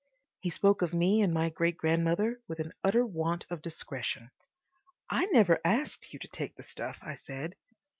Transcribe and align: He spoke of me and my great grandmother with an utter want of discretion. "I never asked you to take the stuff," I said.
He 0.39 0.49
spoke 0.49 0.81
of 0.81 0.95
me 0.95 1.21
and 1.21 1.31
my 1.31 1.49
great 1.49 1.77
grandmother 1.77 2.39
with 2.47 2.57
an 2.59 2.73
utter 2.83 3.05
want 3.05 3.45
of 3.51 3.61
discretion. 3.61 4.31
"I 5.11 5.25
never 5.27 5.59
asked 5.63 6.11
you 6.11 6.17
to 6.17 6.27
take 6.27 6.55
the 6.55 6.63
stuff," 6.63 6.97
I 7.03 7.13
said. 7.13 7.55